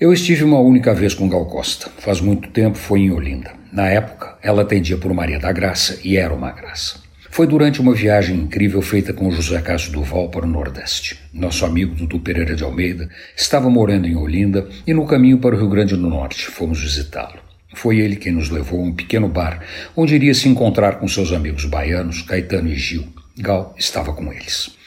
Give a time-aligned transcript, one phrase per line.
[0.00, 1.90] Eu estive uma única vez com Gal Costa.
[1.98, 3.50] Faz muito tempo foi em Olinda.
[3.72, 7.00] Na época, ela atendia por Maria da Graça e era uma graça.
[7.28, 11.18] Foi durante uma viagem incrível feita com José Cássio Duval para o Nordeste.
[11.34, 15.58] Nosso amigo Dudu Pereira de Almeida estava morando em Olinda e no caminho para o
[15.58, 17.40] Rio Grande do Norte fomos visitá-lo.
[17.74, 19.64] Foi ele quem nos levou a um pequeno bar
[19.96, 23.04] onde iria se encontrar com seus amigos baianos, Caetano e Gil.
[23.36, 24.77] Gal estava com eles.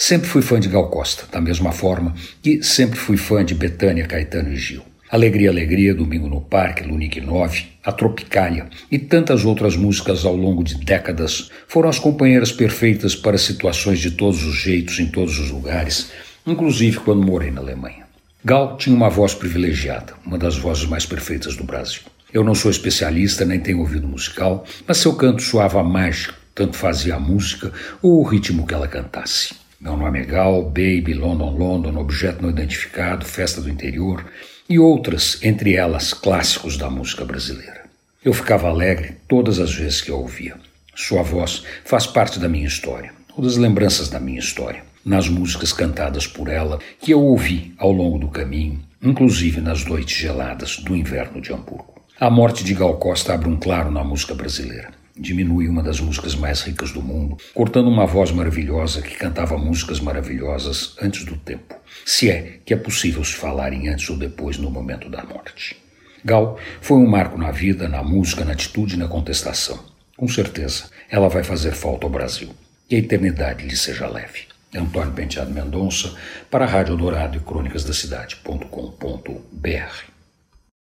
[0.00, 4.06] Sempre fui fã de Gal Costa, da mesma forma que sempre fui fã de Betânia,
[4.06, 4.80] Caetano e Gil.
[5.10, 10.62] Alegria, Alegria, Domingo no Parque, Lunique 9, A Tropicália e tantas outras músicas ao longo
[10.62, 15.50] de décadas foram as companheiras perfeitas para situações de todos os jeitos, em todos os
[15.50, 16.12] lugares,
[16.46, 18.06] inclusive quando morei na Alemanha.
[18.44, 22.02] Gal tinha uma voz privilegiada, uma das vozes mais perfeitas do Brasil.
[22.32, 27.16] Eu não sou especialista nem tenho ouvido musical, mas seu canto soava mágico, tanto fazia
[27.16, 29.66] a música ou o ritmo que ela cantasse.
[29.80, 34.26] Meu nome é Gal, Baby, London, London, Objeto Não Identificado, Festa do Interior
[34.68, 37.84] e outras, entre elas clássicos da música brasileira.
[38.24, 40.56] Eu ficava alegre todas as vezes que a ouvia.
[40.96, 45.72] Sua voz faz parte da minha história, ou das lembranças da minha história, nas músicas
[45.72, 50.96] cantadas por ela que eu ouvi ao longo do caminho, inclusive nas noites geladas do
[50.96, 52.02] inverno de Hamburgo.
[52.18, 56.34] A morte de Gal Costa abre um claro na música brasileira diminui uma das músicas
[56.34, 61.74] mais ricas do mundo, cortando uma voz maravilhosa que cantava músicas maravilhosas antes do tempo,
[62.04, 65.76] se é que é possível se falar em antes ou depois no momento da morte.
[66.24, 69.78] Gal foi um marco na vida, na música, na atitude e na contestação.
[70.16, 72.50] Com certeza, ela vai fazer falta ao Brasil.
[72.88, 74.48] Que a eternidade lhe seja leve.
[74.74, 76.14] Antônio Penteado Mendonça,
[76.50, 80.17] para a Rádio Dourado e Crônicas da Cidade.com.br